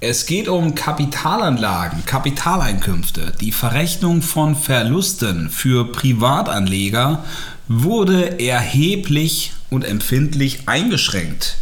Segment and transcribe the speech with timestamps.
[0.00, 3.32] Es geht um Kapitalanlagen, Kapitaleinkünfte.
[3.40, 7.24] Die Verrechnung von Verlusten für Privatanleger
[7.66, 11.56] wurde erheblich und empfindlich eingeschränkt.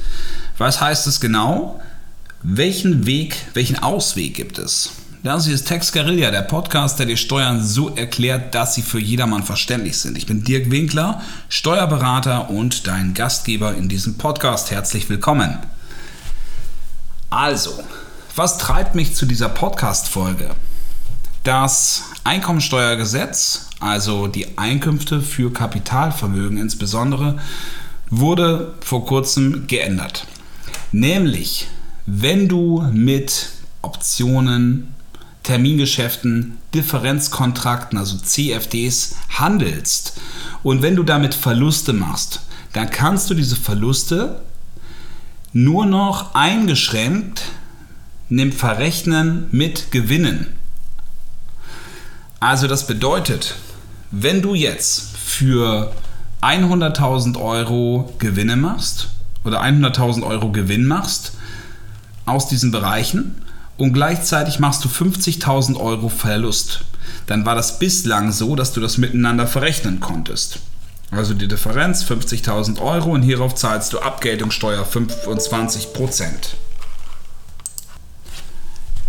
[0.59, 1.81] Was heißt es genau?
[2.43, 4.91] Welchen Weg, welchen Ausweg gibt es?
[5.23, 8.99] Das hier ist Tex Guerilla, der Podcast, der die Steuern so erklärt, dass sie für
[8.99, 10.19] jedermann verständlich sind.
[10.19, 14.73] Ich bin Dirk Winkler, Steuerberater und dein Gastgeber in diesem Podcast.
[14.73, 15.61] Herzlich willkommen.
[17.31, 17.79] Also,
[18.37, 20.51] was treibt mich zu dieser Podcast-Folge?
[21.45, 27.39] Das Einkommensteuergesetz, also die Einkünfte für Kapitalvermögen insbesondere,
[28.11, 30.27] wurde vor kurzem geändert.
[30.91, 31.69] Nämlich,
[32.07, 33.51] wenn du mit
[33.83, 34.95] Optionen,
[35.45, 40.21] Termingeschäften, Differenzkontrakten, also CFDs, handelst
[40.65, 42.41] und wenn du damit Verluste machst,
[42.73, 44.41] dann kannst du diese Verluste
[45.53, 47.45] nur noch eingeschränkt
[48.29, 50.47] nimmt Verrechnen mit Gewinnen.
[52.41, 53.55] Also das bedeutet,
[54.11, 55.93] wenn du jetzt für
[56.43, 59.09] 100.000 Euro Gewinne machst
[59.45, 61.33] oder 100.000 Euro Gewinn machst
[62.27, 63.43] aus diesen Bereichen
[63.77, 66.85] und gleichzeitig machst du 50.000 Euro Verlust,
[67.27, 70.59] dann war das bislang so, dass du das miteinander verrechnen konntest.
[71.11, 76.57] Also die Differenz 50.000 Euro und hierauf zahlst du Abgeltungssteuer 25 Prozent.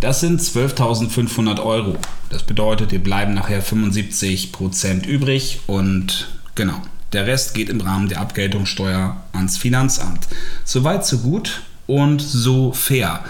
[0.00, 1.96] Das sind 12.500 Euro.
[2.28, 8.20] Das bedeutet, dir bleiben nachher 75% übrig und genau, der Rest geht im Rahmen der
[8.20, 10.28] Abgeltungssteuer ans Finanzamt.
[10.64, 13.24] Soweit, so gut und so fair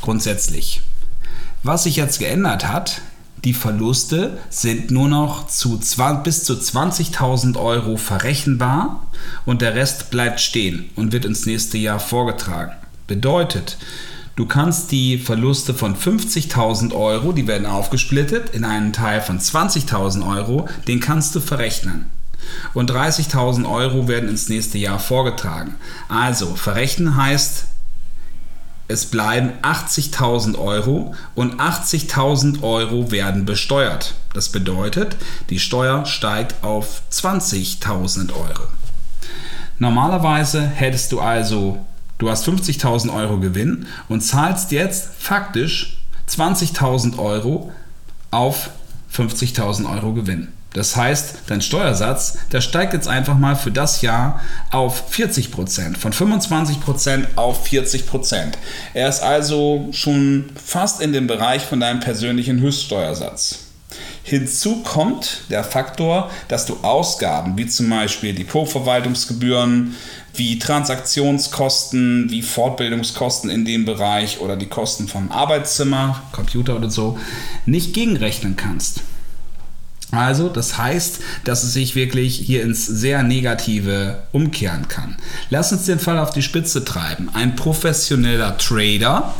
[0.00, 0.80] grundsätzlich.
[1.62, 3.02] Was sich jetzt geändert hat,
[3.44, 9.06] die Verluste sind nur noch zu 20, bis zu 20.000 Euro verrechenbar
[9.44, 12.72] und der Rest bleibt stehen und wird ins nächste Jahr vorgetragen.
[13.06, 13.76] Bedeutet,
[14.36, 20.28] Du kannst die Verluste von 50.000 Euro, die werden aufgesplittet in einen Teil von 20.000
[20.28, 22.10] Euro, den kannst du verrechnen.
[22.74, 25.76] Und 30.000 Euro werden ins nächste Jahr vorgetragen.
[26.10, 27.64] Also, verrechnen heißt,
[28.88, 34.14] es bleiben 80.000 Euro und 80.000 Euro werden besteuert.
[34.34, 35.16] Das bedeutet,
[35.48, 38.68] die Steuer steigt auf 20.000 Euro.
[39.78, 41.84] Normalerweise hättest du also
[42.18, 47.72] Du hast 50.000 Euro Gewinn und zahlst jetzt faktisch 20.000 Euro
[48.30, 48.70] auf
[49.14, 50.48] 50.000 Euro Gewinn.
[50.72, 54.40] Das heißt, dein Steuersatz, der steigt jetzt einfach mal für das Jahr
[54.70, 58.58] auf 40 Prozent, von 25 Prozent auf 40 Prozent.
[58.92, 63.65] Er ist also schon fast in dem Bereich von deinem persönlichen Höchststeuersatz.
[64.28, 69.94] Hinzu kommt der Faktor, dass du Ausgaben wie zum Beispiel Depotverwaltungsgebühren,
[70.34, 77.16] wie Transaktionskosten, wie Fortbildungskosten in dem Bereich oder die Kosten vom Arbeitszimmer, Computer oder so,
[77.66, 79.02] nicht gegenrechnen kannst.
[80.10, 85.16] Also, das heißt, dass es sich wirklich hier ins sehr Negative umkehren kann.
[85.50, 87.30] Lass uns den Fall auf die Spitze treiben.
[87.32, 89.34] Ein professioneller Trader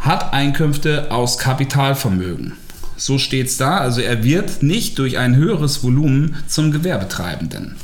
[0.00, 2.63] hat Einkünfte aus Kapitalvermögen.
[2.96, 3.78] So steht es da.
[3.78, 7.76] Also er wird nicht durch ein höheres Volumen zum Gewerbetreibenden.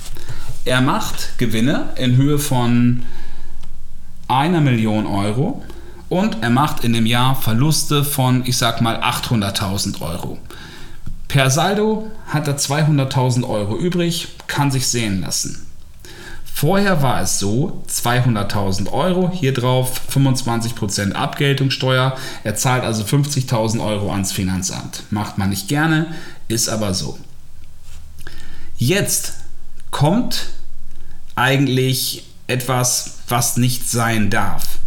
[0.65, 3.03] Er macht Gewinne in Höhe von
[4.29, 5.65] einer Million Euro
[6.09, 10.39] und er macht in dem Jahr Verluste von, ich sag mal, 800.000 Euro.
[11.29, 15.67] Per Saldo hat er 200.000 Euro übrig, kann sich sehen lassen.
[16.61, 24.13] Vorher war es so, 200.000 Euro, hier drauf 25% Abgeltungssteuer, er zahlt also 50.000 Euro
[24.13, 25.05] ans Finanzamt.
[25.09, 26.15] Macht man nicht gerne,
[26.49, 27.19] ist aber so.
[28.77, 29.37] Jetzt
[29.91, 30.49] kommt
[31.35, 34.81] eigentlich etwas, was nicht sein darf.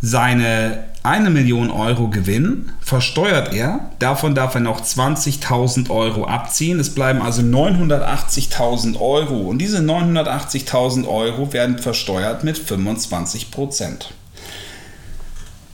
[0.00, 3.80] Seine eine Million Euro Gewinn versteuert er.
[3.98, 6.78] Davon darf er noch 20.000 Euro abziehen.
[6.78, 9.38] Es bleiben also 980.000 Euro.
[9.48, 14.12] Und diese 980.000 Euro werden versteuert mit 25 Prozent.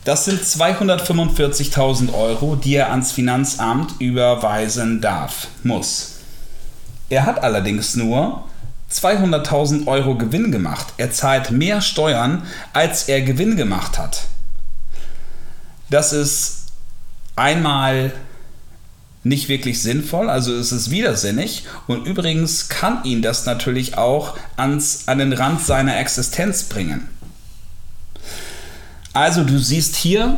[0.05, 6.19] Das sind 245.000 Euro, die er ans Finanzamt überweisen darf, muss.
[7.09, 8.43] Er hat allerdings nur
[8.89, 10.93] 200.000 Euro Gewinn gemacht.
[10.95, 14.21] Er zahlt mehr Steuern, als er Gewinn gemacht hat.
[15.89, 16.67] Das ist
[17.35, 18.13] einmal
[19.23, 21.65] nicht wirklich sinnvoll, also es ist widersinnig.
[21.87, 27.07] Und übrigens kann ihn das natürlich auch ans, an den Rand seiner Existenz bringen.
[29.13, 30.37] Also du siehst hier,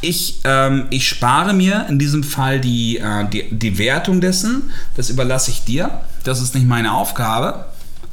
[0.00, 5.10] ich, ähm, ich spare mir in diesem Fall die, äh, die, die Wertung dessen, das
[5.10, 7.66] überlasse ich dir, das ist nicht meine Aufgabe,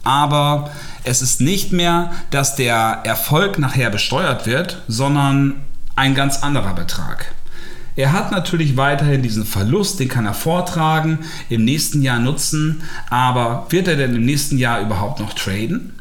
[0.03, 0.71] aber
[1.03, 5.61] es ist nicht mehr, dass der Erfolg nachher besteuert wird, sondern
[5.95, 7.33] ein ganz anderer Betrag.
[7.95, 11.19] Er hat natürlich weiterhin diesen Verlust, den kann er vortragen,
[11.49, 15.93] im nächsten Jahr nutzen, aber wird er denn im nächsten Jahr überhaupt noch traden?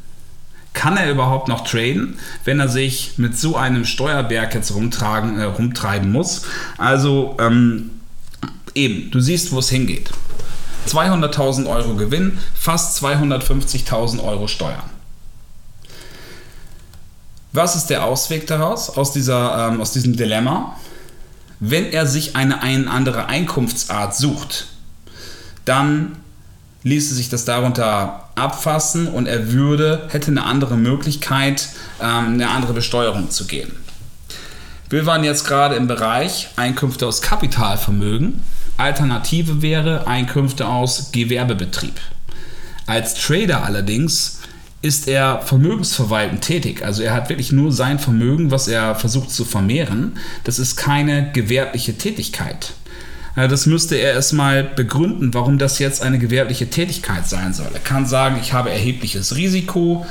[0.73, 5.45] Kann er überhaupt noch traden, wenn er sich mit so einem Steuerberg jetzt rumtragen, äh,
[5.45, 6.47] rumtreiben muss?
[6.79, 7.91] Also ähm,
[8.75, 10.11] eben, du siehst, wo es hingeht.
[10.89, 14.92] 200.000 Euro Gewinn, fast 250.000 Euro Steuern.
[17.53, 20.77] Was ist der Ausweg daraus, aus, dieser, ähm, aus diesem Dilemma?
[21.61, 24.69] Wenn er sich eine, eine andere Einkunftsart sucht,
[25.65, 26.17] dann
[26.83, 31.69] ließe sich das darunter abfassen und er würde, hätte eine andere Möglichkeit,
[32.01, 33.71] ähm, eine andere Besteuerung zu gehen.
[34.89, 38.43] Wir waren jetzt gerade im Bereich Einkünfte aus Kapitalvermögen.
[38.77, 42.01] Alternative wäre Einkünfte aus Gewerbebetrieb.
[42.87, 44.41] Als Trader allerdings
[44.83, 46.85] ist er vermögensverwaltend tätig.
[46.85, 50.19] Also er hat wirklich nur sein Vermögen, was er versucht zu vermehren.
[50.45, 52.75] Das ist keine gewerbliche Tätigkeit.
[53.35, 57.69] Das müsste er erstmal begründen, warum das jetzt eine gewerbliche Tätigkeit sein soll.
[57.73, 60.05] Er kann sagen, ich habe erhebliches Risiko.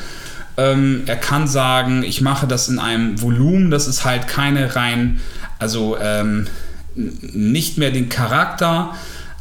[0.58, 5.20] Ähm, er kann sagen, ich mache das in einem Volumen, das ist halt keine rein,
[5.60, 6.48] also ähm,
[6.96, 8.96] nicht mehr den Charakter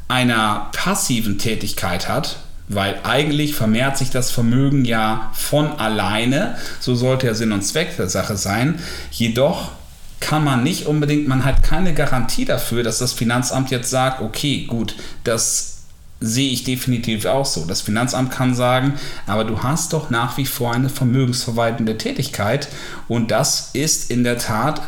[0.09, 2.37] einer passiven Tätigkeit hat,
[2.71, 7.97] weil eigentlich vermehrt sich das Vermögen ja von alleine, so sollte ja Sinn und Zweck
[7.97, 8.79] der Sache sein.
[9.11, 9.73] Jedoch
[10.21, 14.67] kann man nicht unbedingt, man hat keine Garantie dafür, dass das Finanzamt jetzt sagt, okay,
[14.67, 14.95] gut,
[15.25, 15.79] das
[16.21, 17.65] sehe ich definitiv auch so.
[17.65, 18.95] Das Finanzamt kann sagen,
[19.27, 22.69] aber du hast doch nach wie vor eine vermögensverwaltende Tätigkeit
[23.09, 24.81] und das ist in der Tat,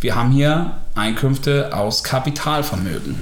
[0.00, 3.18] wir haben hier Einkünfte aus Kapitalvermögen.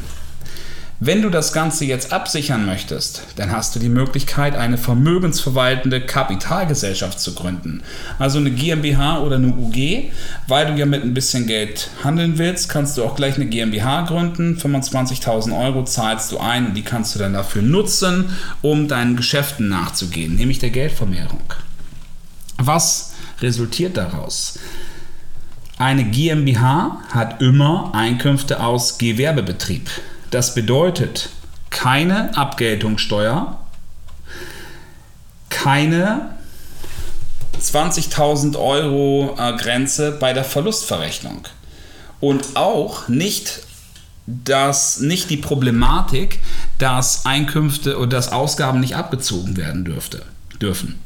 [1.04, 7.18] Wenn du das Ganze jetzt absichern möchtest, dann hast du die Möglichkeit, eine vermögensverwaltende Kapitalgesellschaft
[7.18, 7.82] zu gründen.
[8.20, 10.12] Also eine GmbH oder eine UG.
[10.46, 14.02] Weil du ja mit ein bisschen Geld handeln willst, kannst du auch gleich eine GmbH
[14.02, 14.56] gründen.
[14.56, 19.68] 25.000 Euro zahlst du ein und die kannst du dann dafür nutzen, um deinen Geschäften
[19.68, 21.52] nachzugehen, nämlich der Geldvermehrung.
[22.58, 24.56] Was resultiert daraus?
[25.78, 29.90] Eine GmbH hat immer Einkünfte aus Gewerbebetrieb.
[30.32, 31.28] Das bedeutet
[31.68, 33.58] keine Abgeltungssteuer,
[35.50, 36.30] keine
[37.60, 41.42] 20.000 Euro äh, Grenze bei der Verlustverrechnung
[42.20, 43.60] und auch nicht
[44.26, 46.38] dass nicht die Problematik,
[46.78, 50.22] dass Einkünfte oder dass Ausgaben nicht abgezogen werden dürfte,
[50.60, 51.00] dürfen.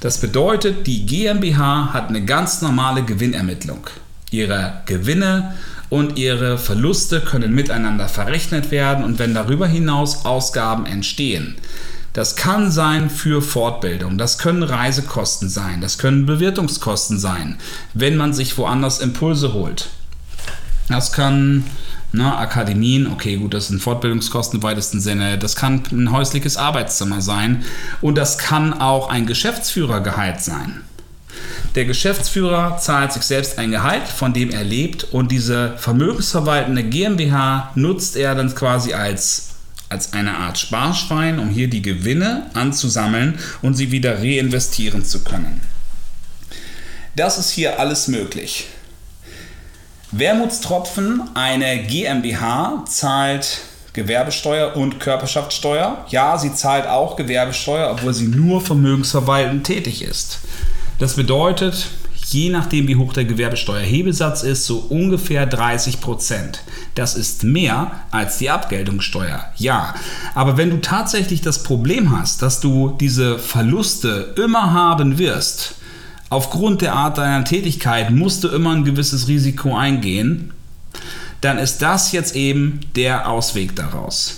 [0.00, 3.86] Das bedeutet, die GmbH hat eine ganz normale Gewinnermittlung.
[4.32, 5.54] Ihre Gewinne
[5.90, 11.56] und ihre Verluste können miteinander verrechnet werden und wenn darüber hinaus Ausgaben entstehen,
[12.14, 17.58] das kann sein für Fortbildung, das können Reisekosten sein, das können Bewirtungskosten sein,
[17.94, 19.90] wenn man sich woanders Impulse holt.
[20.88, 21.64] Das kann
[22.12, 27.20] ne, Akademien, okay, gut, das sind Fortbildungskosten im weitesten Sinne, das kann ein häusliches Arbeitszimmer
[27.20, 27.64] sein
[28.00, 30.82] und das kann auch ein Geschäftsführergehalt sein.
[31.74, 37.72] Der Geschäftsführer zahlt sich selbst ein Gehalt, von dem er lebt und diese vermögensverwaltende GmbH
[37.74, 39.48] nutzt er dann quasi als
[39.92, 45.60] als eine Art Sparschwein, um hier die Gewinne anzusammeln und sie wieder reinvestieren zu können.
[47.14, 48.68] Das ist hier alles möglich.
[50.12, 53.60] Wermutstropfen, eine GmbH zahlt
[53.92, 56.06] Gewerbesteuer und Körperschaftssteuer.
[56.08, 60.38] Ja, sie zahlt auch Gewerbesteuer, obwohl sie nur vermögensverwaltend tätig ist.
[61.02, 61.88] Das bedeutet,
[62.28, 66.62] je nachdem wie hoch der Gewerbesteuerhebesatz ist, so ungefähr 30 Prozent.
[66.94, 69.96] Das ist mehr als die Abgeltungssteuer, ja.
[70.36, 75.74] Aber wenn du tatsächlich das Problem hast, dass du diese Verluste immer haben wirst,
[76.30, 80.52] aufgrund der Art deiner Tätigkeit musst du immer ein gewisses Risiko eingehen,
[81.40, 84.36] dann ist das jetzt eben der Ausweg daraus.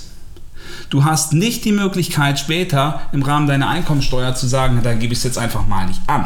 [0.88, 5.18] Du hast nicht die Möglichkeit später im Rahmen deiner Einkommensteuer zu sagen, da gebe ich
[5.18, 6.25] es jetzt einfach mal nicht an.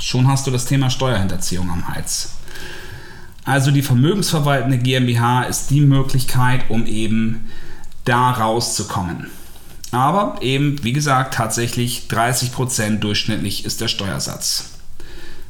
[0.00, 2.32] Schon hast du das Thema Steuerhinterziehung am Hals.
[3.44, 7.50] Also die vermögensverwaltende GmbH ist die Möglichkeit, um eben
[8.04, 9.26] da rauszukommen.
[9.92, 14.70] Aber eben, wie gesagt, tatsächlich 30% durchschnittlich ist der Steuersatz.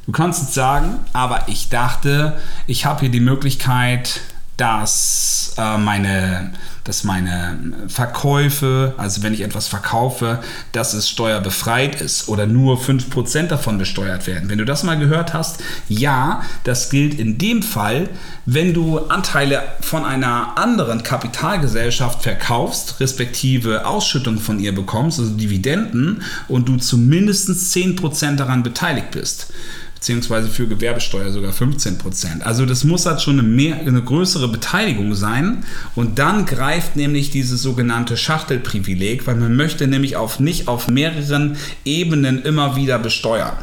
[0.05, 4.19] Du kannst jetzt sagen, aber ich dachte, ich habe hier die Möglichkeit,
[4.61, 6.51] dass äh, meine
[6.83, 10.39] dass meine Verkäufe, also wenn ich etwas verkaufe,
[10.71, 14.49] dass es steuerbefreit ist oder nur 5% davon besteuert werden.
[14.49, 18.09] Wenn du das mal gehört hast, ja, das gilt in dem Fall,
[18.47, 26.23] wenn du Anteile von einer anderen Kapitalgesellschaft verkaufst, respektive Ausschüttung von ihr bekommst, also Dividenden,
[26.47, 29.53] und du zumindest 10% daran beteiligt bist
[30.01, 32.43] beziehungsweise für Gewerbesteuer sogar 15 Prozent.
[32.43, 37.29] Also das muss halt schon eine, mehr, eine größere Beteiligung sein und dann greift nämlich
[37.29, 41.55] dieses sogenannte Schachtelprivileg, weil man möchte nämlich auf, nicht auf mehreren
[41.85, 43.55] Ebenen immer wieder besteuern.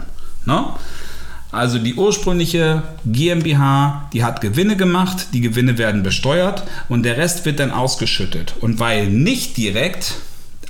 [0.47, 0.65] Ne?
[1.51, 7.47] Also die ursprüngliche GmbH, die hat Gewinne gemacht, die Gewinne werden besteuert und der Rest
[7.47, 8.55] wird dann ausgeschüttet.
[8.61, 10.15] Und weil nicht direkt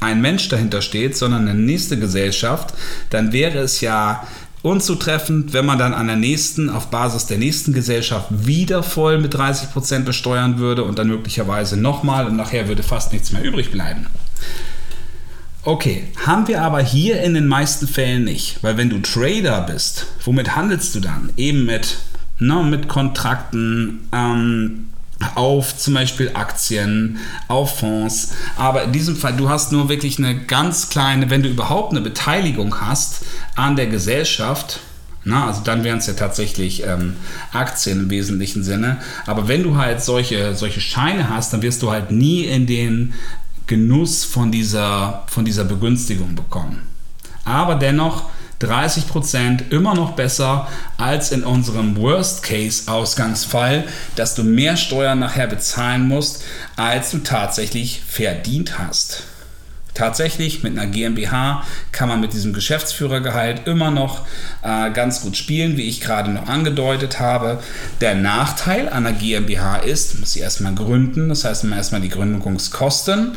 [0.00, 2.72] ein Mensch dahinter steht, sondern eine nächste Gesellschaft,
[3.10, 4.26] dann wäre es ja
[4.62, 9.34] unzutreffend, wenn man dann an der nächsten, auf Basis der nächsten Gesellschaft wieder voll mit
[9.34, 14.06] 30% besteuern würde und dann möglicherweise nochmal und nachher würde fast nichts mehr übrig bleiben.
[15.62, 20.06] Okay, haben wir aber hier in den meisten Fällen nicht, weil wenn du Trader bist,
[20.24, 21.30] womit handelst du dann?
[21.36, 21.98] Eben mit,
[22.38, 24.86] ne, mit Kontrakten, ähm,
[25.34, 28.32] auf zum Beispiel Aktien, auf Fonds.
[28.56, 32.00] Aber in diesem Fall, du hast nur wirklich eine ganz kleine, wenn du überhaupt eine
[32.00, 33.24] Beteiligung hast
[33.56, 34.80] an der Gesellschaft,
[35.24, 37.16] na, also dann wären es ja tatsächlich ähm,
[37.52, 38.98] Aktien im wesentlichen Sinne.
[39.26, 43.12] Aber wenn du halt solche, solche Scheine hast, dann wirst du halt nie in den
[43.66, 46.82] Genuss von dieser, von dieser Begünstigung bekommen.
[47.44, 53.84] Aber dennoch 30% immer noch besser als in unserem Worst-Case-Ausgangsfall,
[54.16, 56.42] dass du mehr Steuern nachher bezahlen musst,
[56.76, 59.24] als du tatsächlich verdient hast.
[59.94, 64.24] Tatsächlich mit einer GmbH kann man mit diesem Geschäftsführergehalt immer noch
[64.62, 67.60] äh, ganz gut spielen, wie ich gerade noch angedeutet habe.
[68.00, 73.32] Der Nachteil einer GmbH ist, muss sie erstmal gründen, das heißt erstmal die Gründungskosten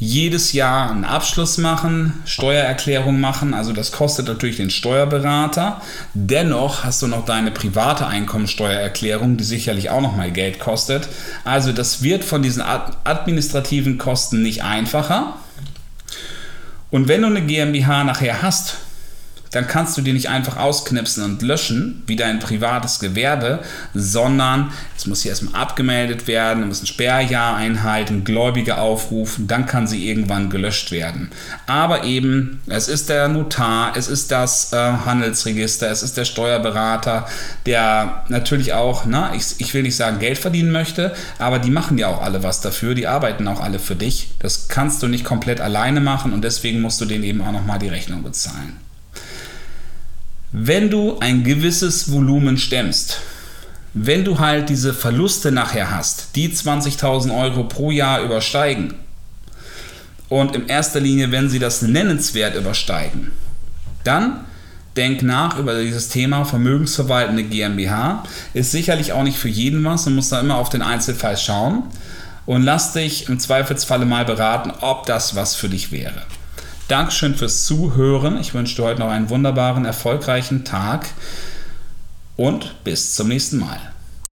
[0.00, 3.52] jedes Jahr einen Abschluss machen, Steuererklärung machen.
[3.52, 5.82] Also das kostet natürlich den Steuerberater.
[6.14, 11.06] Dennoch hast du noch deine private Einkommensteuererklärung, die sicherlich auch noch mal Geld kostet.
[11.44, 15.34] Also das wird von diesen administrativen Kosten nicht einfacher.
[16.90, 18.78] Und wenn du eine GmbH nachher hast,
[19.50, 23.60] dann kannst du die nicht einfach ausknipsen und löschen, wie dein privates Gewerbe,
[23.94, 29.66] sondern es muss hier erstmal abgemeldet werden, du musst ein Sperrjahr einhalten, Gläubige aufrufen, dann
[29.66, 31.30] kann sie irgendwann gelöscht werden.
[31.66, 37.26] Aber eben, es ist der Notar, es ist das äh, Handelsregister, es ist der Steuerberater,
[37.66, 41.98] der natürlich auch, na, ich, ich will nicht sagen Geld verdienen möchte, aber die machen
[41.98, 44.30] ja auch alle was dafür, die arbeiten auch alle für dich.
[44.38, 47.78] Das kannst du nicht komplett alleine machen und deswegen musst du denen eben auch nochmal
[47.78, 48.89] die Rechnung bezahlen.
[50.52, 53.20] Wenn du ein gewisses Volumen stemmst,
[53.94, 58.94] wenn du halt diese Verluste nachher hast, die 20.000 Euro pro Jahr übersteigen,
[60.30, 63.32] und in erster Linie, wenn sie das nennenswert übersteigen,
[64.04, 64.44] dann
[64.96, 68.24] denk nach über dieses Thema vermögensverwaltende GmbH.
[68.54, 71.82] Ist sicherlich auch nicht für jeden was, du musst da immer auf den Einzelfall schauen
[72.46, 76.22] und lass dich im Zweifelsfalle mal beraten, ob das was für dich wäre.
[76.90, 78.40] Dankeschön fürs Zuhören.
[78.40, 81.06] Ich wünsche dir heute noch einen wunderbaren, erfolgreichen Tag
[82.36, 83.78] und bis zum nächsten Mal.